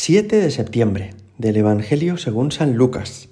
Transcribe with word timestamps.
7 0.00 0.36
de 0.36 0.50
septiembre 0.52 1.10
del 1.38 1.56
Evangelio 1.56 2.18
según 2.18 2.52
San 2.52 2.76
Lucas. 2.76 3.30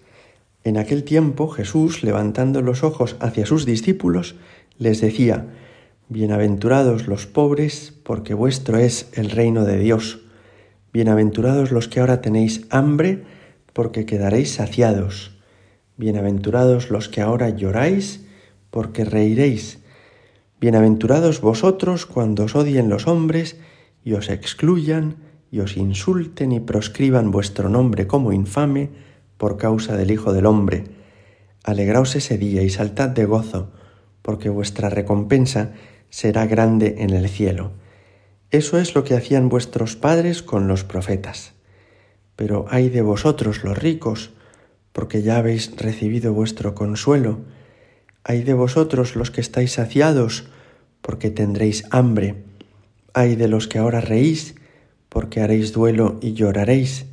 En 0.64 0.78
aquel 0.78 1.04
tiempo 1.04 1.46
Jesús, 1.48 2.02
levantando 2.02 2.60
los 2.60 2.82
ojos 2.82 3.16
hacia 3.20 3.46
sus 3.46 3.64
discípulos, 3.64 4.34
les 4.76 5.00
decía, 5.00 5.46
Bienaventurados 6.08 7.06
los 7.06 7.26
pobres, 7.26 7.94
porque 8.02 8.34
vuestro 8.34 8.78
es 8.78 9.08
el 9.14 9.30
reino 9.30 9.64
de 9.64 9.78
Dios. 9.78 10.22
Bienaventurados 10.92 11.70
los 11.70 11.86
que 11.86 12.00
ahora 12.00 12.20
tenéis 12.20 12.66
hambre, 12.70 13.22
porque 13.72 14.04
quedaréis 14.04 14.54
saciados. 14.54 15.38
Bienaventurados 15.96 16.90
los 16.90 17.08
que 17.08 17.20
ahora 17.20 17.48
lloráis, 17.50 18.26
porque 18.70 19.04
reiréis. 19.04 19.78
Bienaventurados 20.60 21.40
vosotros 21.40 22.06
cuando 22.06 22.44
os 22.44 22.56
odien 22.56 22.88
los 22.88 23.06
hombres 23.06 23.56
y 24.04 24.14
os 24.14 24.28
excluyan 24.28 25.25
y 25.50 25.60
os 25.60 25.76
insulten 25.76 26.52
y 26.52 26.60
proscriban 26.60 27.30
vuestro 27.30 27.68
nombre 27.68 28.06
como 28.06 28.32
infame 28.32 28.90
por 29.36 29.56
causa 29.56 29.96
del 29.96 30.10
Hijo 30.10 30.32
del 30.32 30.46
Hombre. 30.46 30.84
Alegraos 31.62 32.16
ese 32.16 32.38
día 32.38 32.62
y 32.62 32.70
saltad 32.70 33.08
de 33.08 33.24
gozo, 33.24 33.72
porque 34.22 34.48
vuestra 34.48 34.88
recompensa 34.88 35.72
será 36.10 36.46
grande 36.46 36.96
en 36.98 37.10
el 37.10 37.28
cielo. 37.28 37.72
Eso 38.50 38.78
es 38.78 38.94
lo 38.94 39.04
que 39.04 39.14
hacían 39.14 39.48
vuestros 39.48 39.96
padres 39.96 40.42
con 40.42 40.68
los 40.68 40.84
profetas. 40.84 41.54
Pero 42.36 42.66
ay 42.68 42.88
de 42.88 43.02
vosotros 43.02 43.64
los 43.64 43.76
ricos, 43.76 44.32
porque 44.92 45.22
ya 45.22 45.38
habéis 45.38 45.76
recibido 45.76 46.32
vuestro 46.32 46.74
consuelo. 46.74 47.40
Ay 48.24 48.42
de 48.42 48.54
vosotros 48.54 49.16
los 49.16 49.30
que 49.30 49.40
estáis 49.40 49.72
saciados, 49.72 50.48
porque 51.02 51.30
tendréis 51.30 51.84
hambre. 51.90 52.44
Ay 53.12 53.36
de 53.36 53.48
los 53.48 53.68
que 53.68 53.78
ahora 53.78 54.00
reís, 54.00 54.54
porque 55.16 55.40
haréis 55.40 55.72
duelo 55.72 56.18
y 56.20 56.34
lloraréis. 56.34 57.06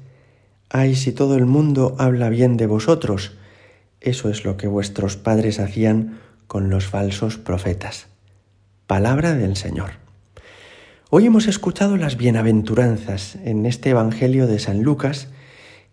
Ay, 0.70 0.94
si 0.98 1.14
todo 1.14 1.38
el 1.38 1.46
mundo 1.46 1.96
habla 2.00 2.28
bien 2.28 2.58
de 2.58 2.68
vosotros. 2.68 3.38
Eso 4.02 4.28
es 4.28 4.44
lo 4.44 4.58
que 4.58 4.68
vuestros 4.68 5.16
padres 5.16 5.58
hacían 5.58 6.20
con 6.48 6.70
los 6.70 6.86
falsos 6.86 7.38
profetas. 7.38 8.08
Palabra 8.88 9.36
del 9.36 9.56
Señor. 9.56 9.92
Hoy 11.12 11.28
hemos 11.28 11.48
escuchado 11.48 11.96
las 11.96 12.18
bienaventuranzas 12.18 13.38
en 13.46 13.66
este 13.66 13.92
Evangelio 13.92 14.48
de 14.48 14.60
San 14.60 14.84
Lucas 14.84 15.30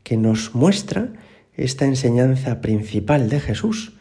que 0.02 0.17
nos 0.17 0.52
muestra 0.52 1.12
esta 1.55 1.84
enseñanza 1.84 2.61
principal 2.61 3.28
de 3.28 3.39
Jesús 3.39 3.92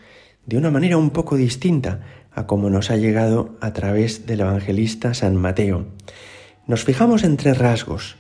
de 0.48 0.58
una 0.58 0.72
manera 0.72 0.98
un 0.98 1.12
poco 1.12 1.36
distinta 1.36 2.02
a 2.32 2.48
como 2.48 2.72
nos 2.72 2.90
ha 2.90 2.98
llegado 2.98 3.56
a 3.62 3.72
través 3.74 4.26
del 4.26 4.40
evangelista 4.40 5.14
San 5.14 5.36
Mateo. 5.36 5.86
Nos 6.70 6.84
fijamos 6.84 7.24
en 7.24 7.36
tres 7.36 7.58
rasgos. 7.58 8.16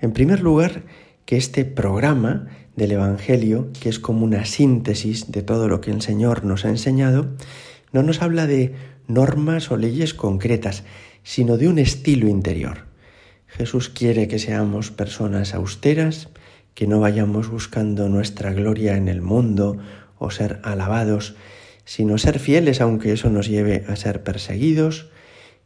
En 0.00 0.12
primer 0.12 0.40
lugar, 0.40 0.84
que 1.26 1.36
este 1.36 1.66
programa 1.66 2.46
del 2.74 2.92
Evangelio, 2.92 3.68
que 3.78 3.90
es 3.90 3.98
como 3.98 4.24
una 4.24 4.46
síntesis 4.46 5.30
de 5.30 5.42
todo 5.42 5.68
lo 5.68 5.82
que 5.82 5.90
el 5.90 6.00
Señor 6.00 6.46
nos 6.46 6.64
ha 6.64 6.70
enseñado, 6.70 7.36
no 7.92 8.02
nos 8.02 8.22
habla 8.22 8.46
de 8.46 8.74
normas 9.06 9.70
o 9.70 9.76
leyes 9.76 10.14
concretas, 10.14 10.82
sino 11.24 11.58
de 11.58 11.68
un 11.68 11.78
estilo 11.78 12.26
interior. 12.26 12.86
Jesús 13.46 13.90
quiere 13.90 14.28
que 14.28 14.38
seamos 14.38 14.90
personas 14.90 15.52
austeras, 15.52 16.30
que 16.72 16.86
no 16.86 17.00
vayamos 17.00 17.50
buscando 17.50 18.08
nuestra 18.08 18.54
gloria 18.54 18.96
en 18.96 19.08
el 19.08 19.20
mundo 19.20 19.76
o 20.16 20.30
ser 20.30 20.58
alabados, 20.64 21.34
sino 21.84 22.16
ser 22.16 22.38
fieles 22.38 22.80
aunque 22.80 23.12
eso 23.12 23.28
nos 23.28 23.46
lleve 23.46 23.84
a 23.88 23.96
ser 23.96 24.22
perseguidos, 24.22 25.10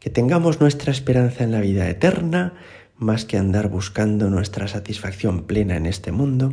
que 0.05 0.11
tengamos 0.11 0.61
nuestra 0.61 0.93
esperanza 0.93 1.45
en 1.45 1.51
la 1.51 1.63
vida 1.63 1.89
eterna, 1.89 2.53
más 2.99 3.25
que 3.25 3.39
andar 3.39 3.71
buscando 3.71 4.29
nuestra 4.29 4.69
satisfacción 4.69 5.45
plena 5.45 5.79
en 5.79 5.87
este 5.87 6.13
mundo. 6.13 6.53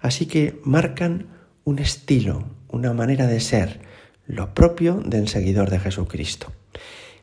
Así 0.00 0.26
que 0.26 0.60
marcan 0.64 1.28
un 1.64 1.78
estilo, 1.78 2.44
una 2.68 2.92
manera 2.92 3.26
de 3.26 3.40
ser, 3.40 3.80
lo 4.26 4.52
propio 4.52 5.00
del 5.02 5.28
seguidor 5.28 5.70
de 5.70 5.78
Jesucristo. 5.80 6.52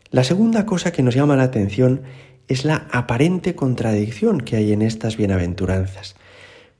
La 0.10 0.24
segunda 0.24 0.66
cosa 0.66 0.92
que 0.92 1.04
nos 1.04 1.14
llama 1.14 1.36
la 1.36 1.44
atención 1.44 2.02
es 2.48 2.66
la 2.66 2.88
aparente 2.92 3.54
contradicción 3.54 4.42
que 4.42 4.56
hay 4.56 4.74
en 4.74 4.82
estas 4.82 5.16
bienaventuranzas, 5.16 6.16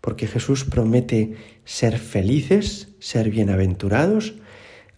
porque 0.02 0.26
Jesús 0.26 0.66
promete 0.66 1.36
ser 1.66 2.00
felices, 2.00 2.88
ser 2.98 3.30
bienaventurados, 3.30 4.34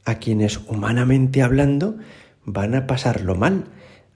a 0.05 0.19
quienes 0.19 0.61
humanamente 0.69 1.41
hablando 1.41 1.97
van 2.45 2.75
a 2.75 2.87
pasarlo 2.87 3.35
mal 3.35 3.65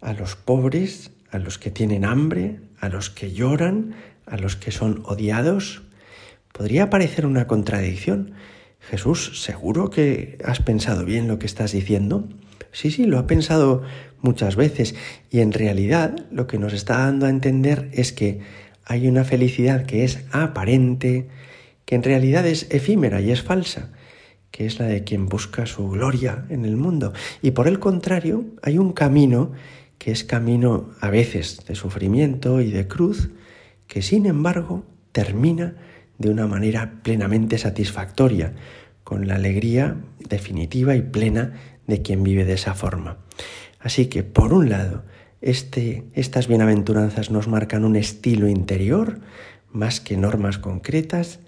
a 0.02 0.14
los 0.14 0.36
pobres, 0.36 1.12
a 1.32 1.40
los 1.40 1.58
que 1.58 1.72
tienen 1.72 2.06
hambre, 2.06 2.60
a 2.80 2.90
los 2.90 3.10
que 3.10 3.32
lloran, 3.32 3.96
a 4.26 4.38
los 4.38 4.56
que 4.56 4.72
son 4.72 5.02
odiados. 5.06 5.84
Podría 6.52 6.90
parecer 6.90 7.26
una 7.26 7.48
contradicción. 7.48 8.34
Jesús, 8.80 9.42
seguro 9.42 9.90
que 9.90 10.38
has 10.44 10.60
pensado 10.60 11.04
bien 11.06 11.28
lo 11.28 11.40
que 11.40 11.46
estás 11.46 11.72
diciendo. 11.72 12.28
Sí, 12.72 12.92
sí, 12.92 13.06
lo 13.06 13.18
ha 13.18 13.28
pensado 13.28 13.84
muchas 14.22 14.56
veces 14.56 14.96
y 15.30 15.40
en 15.40 15.52
realidad 15.52 16.16
lo 16.32 16.48
que 16.48 16.60
nos 16.60 16.74
está 16.74 16.98
dando 16.98 17.26
a 17.26 17.30
entender 17.30 17.90
es 17.94 18.12
que 18.12 18.40
hay 18.86 19.08
una 19.08 19.24
felicidad 19.24 19.86
que 19.86 20.04
es 20.04 20.26
aparente, 20.32 21.28
que 21.86 21.96
en 21.96 22.04
realidad 22.04 22.46
es 22.46 22.68
efímera 22.70 23.22
y 23.22 23.32
es 23.32 23.42
falsa 23.42 23.90
que 24.52 24.66
es 24.66 24.80
la 24.80 24.86
de 24.86 25.04
quien 25.04 25.28
busca 25.28 25.66
su 25.66 25.90
gloria 25.90 26.46
en 26.50 26.66
el 26.66 26.78
mundo. 26.78 27.14
Y 27.42 27.52
por 27.52 27.68
el 27.68 27.80
contrario, 27.80 28.46
hay 28.62 28.78
un 28.78 28.94
camino 28.94 29.52
que 29.98 30.12
es 30.12 30.24
camino 30.24 30.90
a 31.02 31.10
veces 31.10 31.66
de 31.68 31.76
sufrimiento 31.76 32.62
y 32.62 32.72
de 32.72 32.88
cruz, 32.88 33.30
que 33.88 34.02
sin 34.02 34.26
embargo 34.26 34.86
termina 35.12 35.76
de 36.18 36.30
una 36.30 36.48
manera 36.48 37.00
plenamente 37.04 37.58
satisfactoria, 37.58 38.54
con 39.04 39.28
la 39.28 39.36
alegría 39.36 39.96
definitiva 40.20 40.96
y 40.96 41.02
plena 41.02 41.54
de 41.88 42.02
quien 42.02 42.24
vive 42.24 42.44
de 42.44 42.54
esa 42.54 42.74
forma. 42.74 43.18
Así 43.80 44.08
que, 44.08 44.24
por 44.24 44.54
un 44.54 44.70
lado, 44.70 45.06
este, 45.40 46.04
estas 46.14 46.48
bienaventuranzas 46.48 47.32
nos 47.32 47.48
marcan 47.48 47.86
un 47.86 47.96
estilo 47.96 48.48
interior 48.48 49.20
más 49.72 50.02
que 50.02 50.18
normas 50.18 50.58
concretas. 50.58 51.40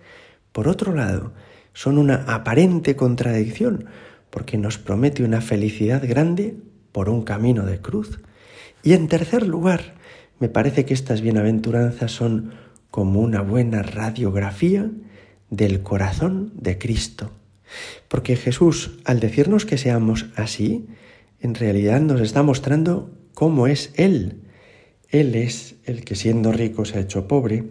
Por 0.51 0.67
otro 0.67 0.93
lado, 0.93 1.33
son 1.73 1.97
una 1.97 2.15
aparente 2.27 2.95
contradicción, 2.95 3.85
porque 4.29 4.57
nos 4.57 4.77
promete 4.77 5.23
una 5.23 5.41
felicidad 5.41 6.01
grande 6.07 6.55
por 6.91 7.09
un 7.09 7.23
camino 7.23 7.65
de 7.65 7.79
cruz. 7.79 8.19
Y 8.83 8.93
en 8.93 9.07
tercer 9.07 9.47
lugar, 9.47 9.93
me 10.39 10.49
parece 10.49 10.85
que 10.85 10.93
estas 10.93 11.21
bienaventuranzas 11.21 12.11
son 12.11 12.53
como 12.91 13.19
una 13.19 13.41
buena 13.41 13.83
radiografía 13.83 14.89
del 15.49 15.81
corazón 15.83 16.51
de 16.55 16.77
Cristo. 16.77 17.31
Porque 18.07 18.35
Jesús, 18.35 18.99
al 19.05 19.19
decirnos 19.19 19.65
que 19.65 19.77
seamos 19.77 20.27
así, 20.35 20.87
en 21.39 21.55
realidad 21.55 22.01
nos 22.01 22.21
está 22.21 22.43
mostrando 22.43 23.11
cómo 23.33 23.67
es 23.67 23.91
Él. 23.95 24.41
Él 25.09 25.35
es 25.35 25.75
el 25.85 26.03
que 26.03 26.15
siendo 26.15 26.51
rico 26.51 26.85
se 26.85 26.97
ha 26.97 27.01
hecho 27.01 27.27
pobre. 27.27 27.65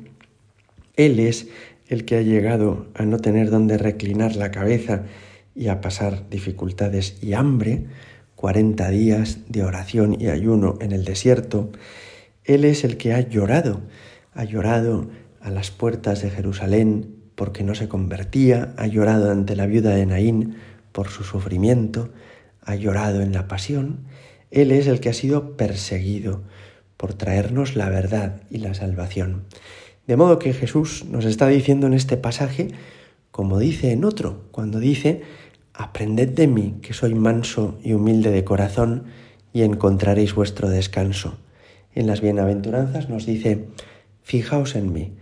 Él 0.97 1.21
es 1.21 1.49
el 1.89 2.05
que 2.05 2.17
ha 2.17 2.23
llegado 2.23 2.87
a 2.95 3.05
no 3.05 3.19
tener 3.19 3.51
donde 3.51 3.79
reclinar 3.79 4.37
la 4.37 4.51
cabeza 4.51 5.05
y 5.55 5.69
a 5.69 5.81
pasar 5.81 6.29
dificultades 6.29 7.17
y 7.23 7.33
hambre, 7.33 7.87
40 8.37 8.89
días 8.91 9.41
de 9.49 9.65
oración 9.65 10.21
y 10.21 10.29
ayuno 10.29 10.77
en 10.81 10.93
el 10.93 11.05
desierto, 11.05 11.73
Él 12.45 12.65
es 12.65 12.85
el 12.85 12.97
que 12.97 13.15
ha 13.15 13.21
llorado, 13.21 13.81
ha 14.33 14.45
llorado 14.45 15.09
a 15.41 15.51
las 15.51 15.71
puertas 15.71 16.23
de 16.23 16.31
Jerusalén 16.31 17.17
porque 17.35 17.65
no 17.65 17.75
se 17.75 17.89
convertía, 17.89 18.75
ha 18.77 18.87
llorado 18.87 19.31
ante 19.31 19.57
la 19.57 19.67
viuda 19.67 19.91
de 19.91 20.07
Naín 20.07 20.57
por 20.93 21.09
su 21.09 21.25
sufrimiento, 21.25 22.11
ha 22.63 22.75
llorado 22.75 23.23
en 23.23 23.33
la 23.33 23.49
pasión, 23.49 24.01
Él 24.51 24.73
es 24.73 24.87
el 24.87 25.01
que 25.01 25.09
ha 25.09 25.15
sido 25.15 25.57
perseguido 25.57 26.43
por 26.97 27.15
traernos 27.15 27.77
la 27.77 27.89
verdad 27.89 28.43
y 28.51 28.59
la 28.59 28.75
salvación. 28.75 29.45
De 30.09 30.17
modo 30.17 30.39
que 30.39 30.55
Jesús 30.55 31.05
nos 31.05 31.27
está 31.27 31.49
diciendo 31.49 31.87
en 31.87 31.93
este 31.93 32.17
pasaje, 32.17 32.69
como 33.31 33.59
dice 33.59 33.93
en 33.93 34.07
otro, 34.07 34.47
cuando 34.53 34.81
dice, 34.81 35.21
Aprended 35.75 36.31
de 36.31 36.47
mí, 36.47 36.77
que 36.81 36.95
soy 36.95 37.15
manso 37.15 37.79
y 37.85 37.93
humilde 37.93 38.31
de 38.31 38.43
corazón, 38.43 39.05
y 39.53 39.63
encontraréis 39.63 40.35
vuestro 40.35 40.71
descanso. 40.71 41.39
En 41.95 42.07
las 42.07 42.23
bienaventuranzas 42.23 43.11
nos 43.11 43.27
dice, 43.27 43.67
Fijaos 44.23 44.77
en 44.77 44.95
mí, 44.95 45.13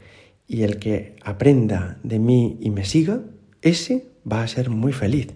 y 0.47 0.63
el 0.63 0.79
que 0.79 1.17
aprenda 1.25 1.99
de 2.05 2.21
mí 2.21 2.57
y 2.61 2.71
me 2.71 2.85
siga, 2.85 3.23
ese 3.63 4.07
va 4.31 4.43
a 4.43 4.49
ser 4.49 4.71
muy 4.71 4.93
feliz. 4.93 5.35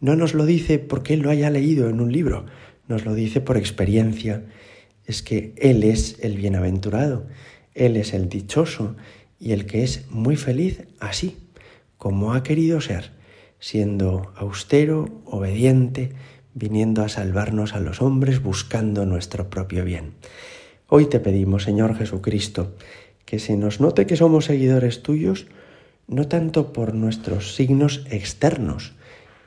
No 0.00 0.14
nos 0.14 0.34
lo 0.34 0.46
dice 0.46 0.78
porque 0.78 1.14
él 1.14 1.20
lo 1.20 1.30
haya 1.30 1.50
leído 1.50 1.88
en 1.88 2.00
un 2.00 2.12
libro, 2.12 2.46
nos 2.86 3.04
lo 3.04 3.14
dice 3.14 3.40
por 3.40 3.56
experiencia. 3.56 4.44
Es 5.04 5.22
que 5.22 5.54
Él 5.56 5.84
es 5.84 6.18
el 6.20 6.36
bienaventurado. 6.36 7.26
Él 7.78 7.96
es 7.96 8.12
el 8.12 8.28
dichoso 8.28 8.96
y 9.38 9.52
el 9.52 9.64
que 9.66 9.84
es 9.84 10.10
muy 10.10 10.36
feliz 10.36 10.82
así, 10.98 11.36
como 11.96 12.34
ha 12.34 12.42
querido 12.42 12.80
ser, 12.80 13.12
siendo 13.60 14.32
austero, 14.36 15.06
obediente, 15.24 16.12
viniendo 16.54 17.02
a 17.02 17.08
salvarnos 17.08 17.74
a 17.74 17.80
los 17.80 18.02
hombres, 18.02 18.42
buscando 18.42 19.06
nuestro 19.06 19.48
propio 19.48 19.84
bien. 19.84 20.14
Hoy 20.88 21.06
te 21.06 21.20
pedimos, 21.20 21.62
Señor 21.62 21.96
Jesucristo, 21.96 22.74
que 23.24 23.38
se 23.38 23.56
nos 23.56 23.80
note 23.80 24.06
que 24.06 24.16
somos 24.16 24.46
seguidores 24.46 25.02
tuyos, 25.02 25.46
no 26.08 26.26
tanto 26.26 26.72
por 26.72 26.94
nuestros 26.94 27.54
signos 27.54 28.04
externos, 28.10 28.94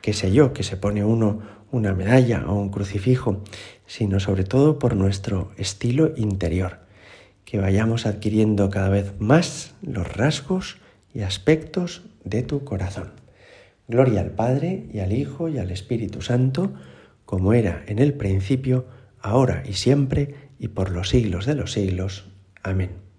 que 0.01 0.13
sé 0.13 0.31
yo, 0.31 0.53
que 0.53 0.63
se 0.63 0.77
pone 0.77 1.03
uno 1.03 1.41
una 1.71 1.93
medalla 1.93 2.45
o 2.47 2.53
un 2.55 2.69
crucifijo, 2.69 3.41
sino 3.87 4.19
sobre 4.19 4.43
todo 4.43 4.79
por 4.79 4.95
nuestro 4.95 5.51
estilo 5.57 6.13
interior, 6.15 6.79
que 7.51 7.59
vayamos 7.59 8.05
adquiriendo 8.05 8.69
cada 8.69 8.87
vez 8.87 9.11
más 9.19 9.75
los 9.81 10.09
rasgos 10.15 10.77
y 11.13 11.19
aspectos 11.19 12.01
de 12.23 12.43
tu 12.43 12.63
corazón. 12.63 13.11
Gloria 13.89 14.21
al 14.21 14.31
Padre 14.31 14.85
y 14.93 14.99
al 14.99 15.11
Hijo 15.11 15.49
y 15.49 15.57
al 15.57 15.69
Espíritu 15.69 16.21
Santo, 16.21 16.71
como 17.25 17.51
era 17.51 17.83
en 17.87 17.99
el 17.99 18.13
principio, 18.13 18.85
ahora 19.19 19.63
y 19.67 19.73
siempre, 19.73 20.33
y 20.59 20.69
por 20.69 20.91
los 20.91 21.09
siglos 21.09 21.45
de 21.45 21.55
los 21.55 21.73
siglos. 21.73 22.31
Amén. 22.63 23.10